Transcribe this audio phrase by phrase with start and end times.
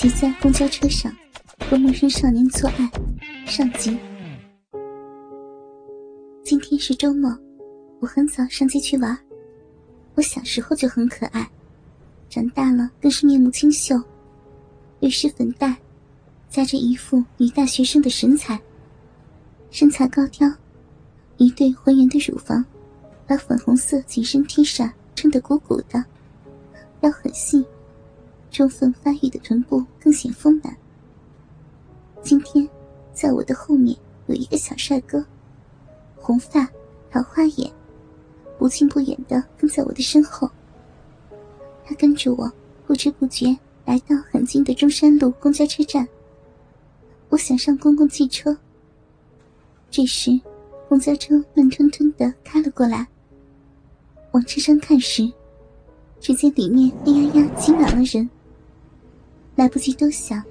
[0.00, 1.14] 挤在公交车上
[1.68, 2.90] 和陌生少年做爱，
[3.44, 3.98] 上集。
[6.42, 7.30] 今天是周末，
[8.00, 9.14] 我很早上街去玩。
[10.14, 11.46] 我小时候就很可爱，
[12.30, 13.94] 长大了更是面目清秀，
[15.00, 15.76] 略施粉黛，
[16.48, 18.58] 夹着一副女大学生的神采，
[19.70, 20.50] 身材高挑，
[21.36, 22.64] 一对浑圆的乳房，
[23.26, 26.02] 把粉红色紧身 T 恤撑得鼓鼓的，
[27.02, 27.62] 腰很细。
[28.50, 30.76] 充分发育的臀部更显丰满。
[32.22, 32.68] 今天，
[33.12, 33.96] 在我的后面
[34.26, 35.24] 有一个小帅哥，
[36.16, 36.68] 红发，
[37.10, 37.72] 桃花眼，
[38.58, 40.50] 不近不远的跟在我的身后。
[41.84, 42.52] 他跟着我，
[42.86, 46.06] 不知不觉来到很近的中山路公交车站。
[47.30, 48.56] 我想上公共汽车。
[49.90, 50.38] 这时，
[50.88, 53.06] 公交车慢吞吞的开了过来。
[54.32, 55.32] 往车上看时，
[56.20, 58.28] 只见里面黑压压挤满了人。
[59.60, 60.42] 来不及多想，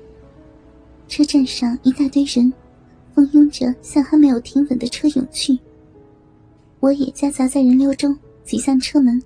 [1.08, 2.54] 车站上一大堆人，
[3.16, 5.58] 蜂拥着向还没有停稳的车涌去。
[6.80, 9.20] 我也夹杂在人流中挤向车门。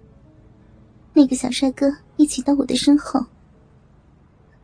[1.11, 3.25] 那个小帅哥一起到我的身后，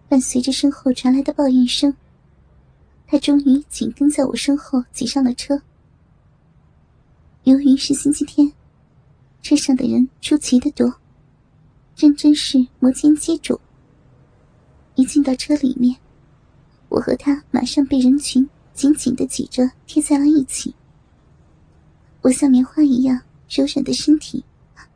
[0.08, 1.94] 伴随着身后传来的抱怨声，
[3.06, 5.62] 他终于紧跟在我身后挤上了车。
[7.44, 8.50] 由于是星期天，
[9.42, 10.96] 车上的人出奇的多，
[11.94, 13.60] 真真是摩肩接踵。
[15.00, 15.96] 一进到车里面，
[16.90, 20.76] 我和他马上被人群紧紧的挤着贴在了一起。
[22.22, 24.44] 我像棉花一样柔软的身体，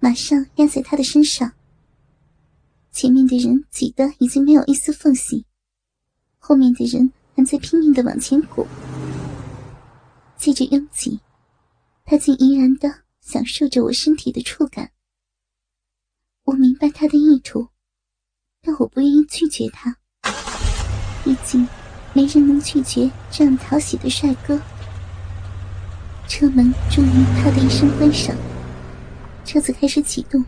[0.01, 1.49] 马上压在他的身上。
[2.91, 5.45] 前面的人挤得已经没有一丝缝隙，
[6.37, 8.67] 后面的人还在拼命的往前鼓。
[10.35, 11.17] 借着拥挤，
[12.03, 14.91] 他竟怡然的享受着我身体的触感。
[16.43, 17.69] 我明白他的意图。
[18.65, 19.93] 但我不愿意拒绝他，
[21.21, 21.67] 毕竟
[22.13, 24.57] 没人能拒绝这样讨喜的帅哥。
[26.29, 28.33] 车门终于“啪”的一声关上，
[29.43, 30.43] 车子开始启动。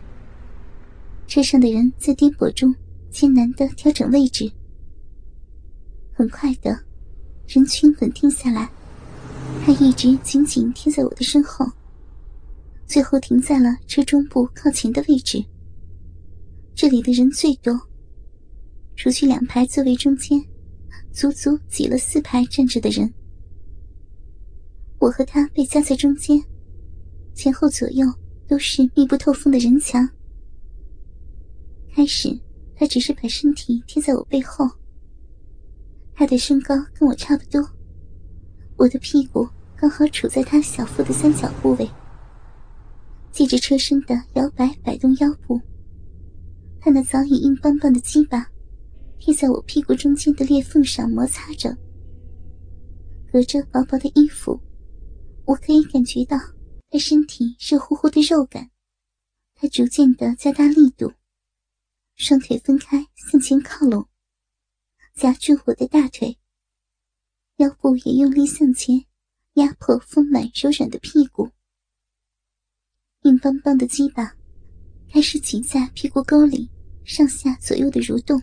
[1.28, 2.74] 车上的人在颠簸中
[3.10, 4.50] 艰难的调整位置。
[6.14, 6.70] 很快的，
[7.46, 8.70] 人群稳定下来，
[9.62, 11.70] 他一直紧紧贴在我的身后，
[12.86, 15.44] 最后停在了车中部靠前的位置。
[16.74, 17.85] 这里的人最多。
[18.96, 20.42] 除去两排座位中间，
[21.12, 23.12] 足足挤了四排站着的人。
[24.98, 26.42] 我和他被夹在中间，
[27.34, 28.06] 前后左右
[28.48, 30.08] 都是密不透风的人墙。
[31.94, 32.40] 开始，
[32.74, 34.66] 他只是把身体贴在我背后。
[36.14, 37.62] 他的身高跟我差不多，
[38.76, 39.46] 我的屁股
[39.76, 41.88] 刚好处在他小腹的三角部位。
[43.30, 45.60] 借着车身的摇摆摆动腰部，
[46.80, 48.50] 他那早已硬邦邦的鸡巴。
[49.18, 51.76] 贴在我屁股中间的裂缝上摩擦着，
[53.32, 54.60] 隔着薄薄的衣服，
[55.44, 56.36] 我可以感觉到
[56.90, 58.70] 他身体热乎乎的肉感。
[59.54, 61.12] 他逐渐的加大力度，
[62.14, 64.06] 双腿分开向前靠拢，
[65.14, 66.38] 夹住我的大腿，
[67.56, 69.06] 腰部也用力向前
[69.54, 71.50] 压迫丰满柔软的屁股，
[73.22, 74.36] 硬邦邦的鸡巴
[75.10, 76.70] 开始挤在屁股沟里，
[77.04, 78.40] 上下左右的蠕动。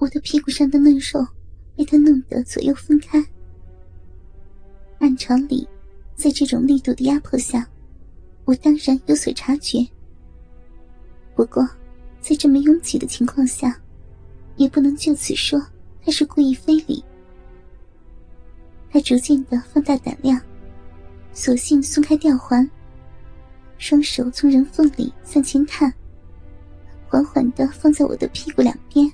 [0.00, 1.24] 我的屁股上的嫩肉
[1.76, 3.22] 被他弄得左右分开。
[4.98, 5.68] 按常理，
[6.16, 7.68] 在这种力度的压迫下，
[8.46, 9.86] 我当然有所察觉。
[11.34, 11.68] 不过，
[12.18, 13.78] 在这么拥挤的情况下，
[14.56, 15.60] 也不能就此说
[16.02, 17.04] 他是故意非礼。
[18.90, 20.40] 他逐渐的放大胆量，
[21.34, 22.68] 索性松开吊环，
[23.76, 25.92] 双手从人缝里向前探，
[27.06, 29.12] 缓缓的放在我的屁股两边。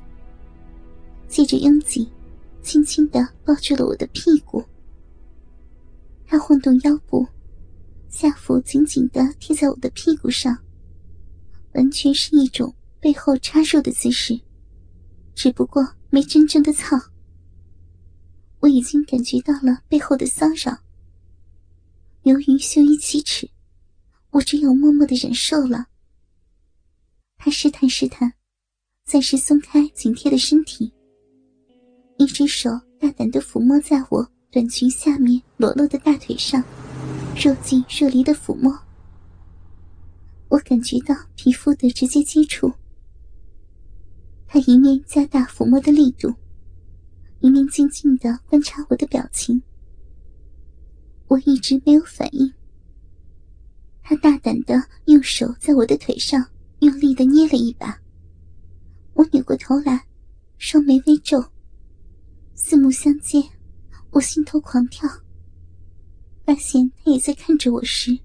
[1.37, 2.11] 借着拥挤，
[2.63, 4.65] 轻轻的抱住了我的屁股。
[6.25, 7.29] 他晃动腰部，
[8.09, 10.57] 下腹紧紧的贴在我的屁股上，
[11.75, 14.41] 完全是一种背后插入的姿势，
[15.35, 16.99] 只不过没真正的操。
[18.61, 20.75] 我已经感觉到了背后的骚扰。
[22.23, 23.47] 由于羞于启齿，
[24.31, 25.89] 我只有默默的忍受了。
[27.37, 28.33] 他试探试探，
[29.05, 30.96] 暂时松开紧贴的身体。
[32.19, 36.63] 一只手大胆的抚摸在我短裙下面裸露的大腿上，
[37.37, 38.77] 若即若离的抚摸。
[40.49, 42.73] 我感觉到皮肤的直接接触。
[44.47, 46.33] 他一面加大抚摸的力度，
[47.41, 49.61] 一面静静的观察我的表情。
[51.27, 52.51] 我一直没有反应。
[54.03, 56.47] 他大胆的用手在我的腿上
[56.79, 58.01] 用力的捏了一把，
[59.13, 60.07] 我扭过头来。
[60.59, 61.45] 双眉微皱，
[62.59, 63.39] 四目相接，
[64.13, 65.07] 我心头狂跳。
[66.47, 68.19] 发现他也在看着我时，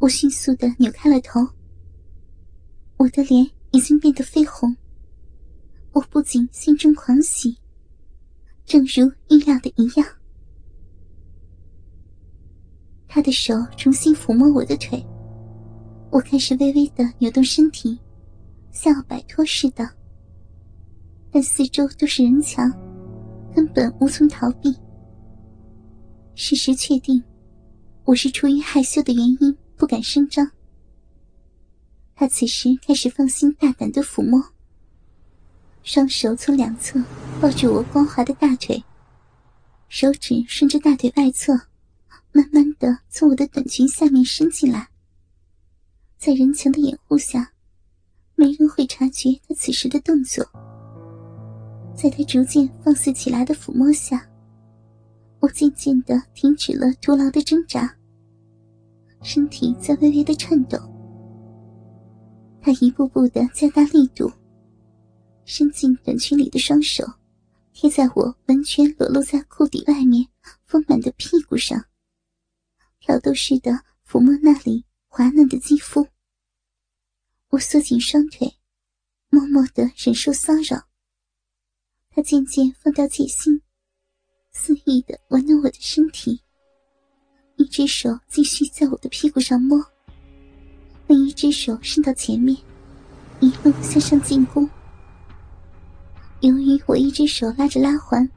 [0.00, 1.40] 我迅速的扭开了头。
[2.96, 4.76] 我的脸已经变得绯红，
[5.92, 7.56] 我不仅心中狂喜，
[8.66, 10.04] 正如预料的一样，
[13.06, 15.00] 他的手重新抚摸我的腿，
[16.10, 17.96] 我开始微微的扭动身体，
[18.72, 19.88] 像要摆脱似的。
[21.30, 22.68] 但四周都是人墙，
[23.54, 24.74] 根本无从逃避。
[26.34, 27.22] 事实确定，
[28.04, 30.50] 我是出于害羞的原因不敢声张。
[32.14, 34.42] 他此时开始放心大胆的抚摸，
[35.82, 37.02] 双手从两侧
[37.40, 38.82] 抱住我光滑的大腿，
[39.88, 41.52] 手指顺着大腿外侧，
[42.32, 44.88] 慢慢的从我的短裙下面伸进来。
[46.18, 47.52] 在人墙的掩护下，
[48.34, 50.44] 没人会察觉他此时的动作。
[52.00, 54.24] 在他逐渐放肆起来的抚摸下，
[55.40, 57.92] 我渐渐的停止了徒劳的挣扎，
[59.20, 60.78] 身体在微微的颤抖。
[62.60, 64.30] 他一步步的加大力度，
[65.44, 67.04] 伸进短裙里的双手，
[67.72, 70.24] 贴在我完全裸露在裤底外面
[70.66, 71.84] 丰满的屁股上，
[73.00, 73.72] 挑逗似的
[74.08, 76.06] 抚摸那里滑嫩的肌肤。
[77.48, 78.54] 我缩紧双腿，
[79.30, 80.87] 默默的忍受骚扰。
[82.18, 83.62] 他渐渐放掉戒心，
[84.50, 86.42] 肆意的玩弄我的身体，
[87.54, 89.80] 一只手继续在我的屁股上摸，
[91.06, 92.58] 另一只手伸到前面，
[93.38, 94.68] 一路向上进攻。
[96.40, 98.28] 由于我一只手拉着拉环，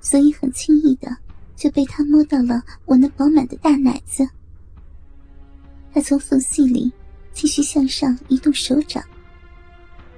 [0.00, 1.14] 所以很轻易的
[1.54, 4.26] 就被他摸到了我那饱满的大奶子。
[5.92, 6.90] 他从缝隙里
[7.34, 9.04] 继续向上移动手掌，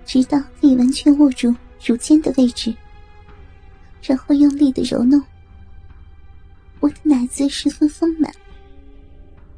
[0.06, 1.52] 直到可以完全握住。
[1.84, 2.74] 乳尖的位置，
[4.02, 5.22] 然后用力的揉弄。
[6.80, 8.32] 我的奶子十分丰满。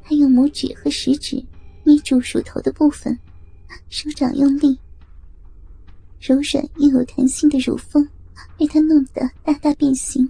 [0.03, 1.45] 他用拇指和食指
[1.85, 3.19] 捏住乳头的部分，
[3.89, 4.79] 手掌用力，
[6.21, 8.09] 柔软又有弹性的乳峰
[8.57, 10.29] 被他弄得大大变形。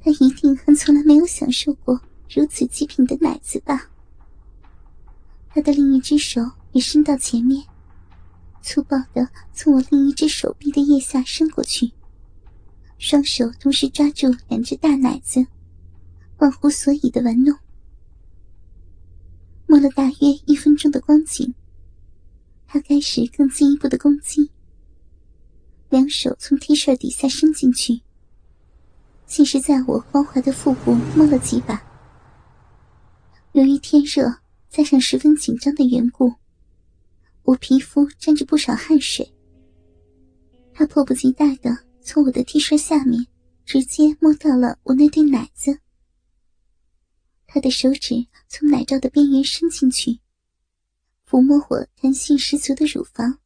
[0.00, 3.88] 他一定还从来没有享受过如此极品的奶子吧？
[5.50, 6.40] 他的另一只手
[6.72, 7.62] 也伸到前面。
[8.62, 11.90] 粗暴的从我另一只手臂的腋下伸过去，
[12.96, 15.44] 双手同时抓住两只大奶子，
[16.38, 17.58] 忘乎所以的玩弄。
[19.66, 21.54] 摸了大约一分钟的光景，
[22.66, 24.50] 他开始更进一步的攻击。
[25.88, 28.00] 两手从 T 恤底下伸进去，
[29.26, 31.82] 先是在我光滑的腹部摸了几把。
[33.52, 34.38] 由于天热，
[34.70, 36.32] 加上十分紧张的缘故。
[37.44, 39.32] 我皮肤沾着不少汗水，
[40.72, 43.26] 他迫不及待的从我的 T 恤下面
[43.64, 45.76] 直接摸到了我那对奶子。
[47.46, 48.14] 他的手指
[48.48, 50.18] 从奶罩的边缘伸进去，
[51.28, 53.38] 抚摸我弹性十足的乳房。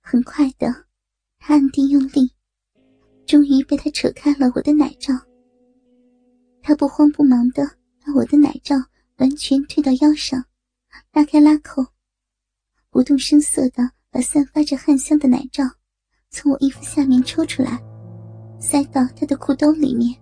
[0.00, 0.86] 很快的，
[1.38, 2.30] 他暗地用力，
[3.26, 5.12] 终于被他扯开了我的奶罩。
[6.62, 7.64] 他不慌不忙的
[8.04, 8.76] 把我的奶罩
[9.16, 10.44] 完全推到腰上，
[11.12, 11.84] 拉开拉扣。
[12.96, 15.62] 不动声色的把散发着汗香的奶罩
[16.30, 17.78] 从我衣服下面抽出来，
[18.58, 20.18] 塞到他的裤兜里面。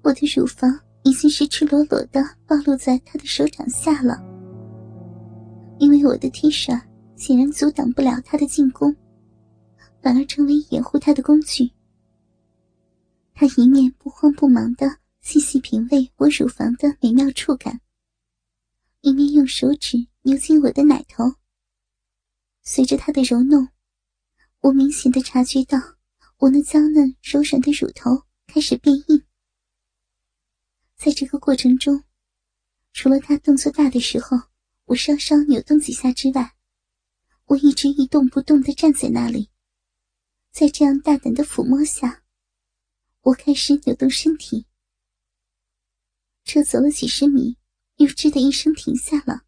[0.00, 4.18] 我的乳房已经是赤裸裸的暴露在他的手掌下了，
[5.78, 6.80] 因为我的 T 恤
[7.16, 8.96] 显然阻挡不了他的进攻，
[10.00, 11.70] 反而成为掩护他的工具。
[13.34, 17.82] 他一面不慌不忙的细细品味我乳房的美妙触感，
[19.02, 20.06] 一面用手指。
[20.28, 21.24] 扭进我的奶头，
[22.60, 23.66] 随着他的揉弄，
[24.60, 25.78] 我明显的察觉到
[26.36, 29.24] 我那娇嫩柔软的乳头开始变硬。
[30.96, 32.04] 在这个过程中，
[32.92, 34.36] 除了他动作大的时候，
[34.84, 36.56] 我稍稍扭动几下之外，
[37.46, 39.48] 我一直一动不动的站在那里。
[40.52, 42.22] 在这样大胆的抚摸下，
[43.22, 44.66] 我开始扭动身体。
[46.44, 47.56] 车走了几十米，
[47.96, 49.47] 又吱的一声停下了。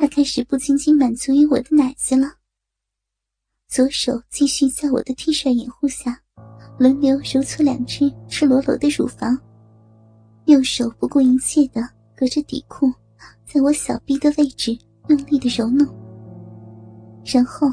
[0.00, 2.26] 他开始不仅仅满足于我的奶子了，
[3.68, 6.18] 左手继续在我的 T 恤掩护下，
[6.78, 9.38] 轮流揉搓两只赤裸裸的乳房，
[10.46, 12.90] 右手不顾一切的隔着底裤，
[13.44, 14.74] 在我小臂的位置
[15.08, 15.86] 用力的揉弄。
[17.22, 17.70] 然后，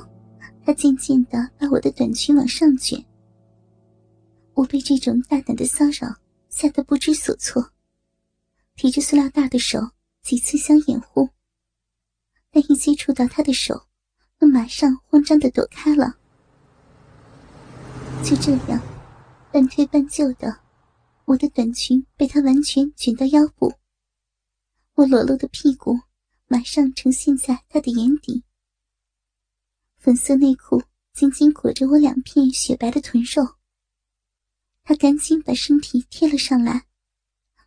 [0.66, 3.02] 他渐渐的把我的短裙往上卷。
[4.54, 6.14] 我被这种大胆的骚扰
[6.50, 7.72] 吓得不知所措，
[8.76, 9.80] 提着塑料袋的手
[10.22, 11.30] 几次想掩护。
[12.60, 13.86] 但一接触到他的手，
[14.40, 16.18] 我马上慌张的躲开了。
[18.26, 18.82] 就这样，
[19.52, 20.60] 半推半就的，
[21.26, 23.72] 我的短裙被他完全卷到腰部，
[24.96, 26.00] 我裸露的屁股
[26.48, 28.44] 马上呈现在他的眼底。
[30.00, 30.82] 粉色内裤
[31.14, 33.48] 紧紧裹着我两片雪白的臀肉，
[34.84, 36.88] 他赶紧把身体贴了上来，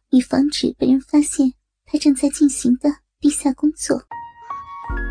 [0.09, 1.55] 以防止被人发现
[1.85, 4.05] 他正在进行的地下工作。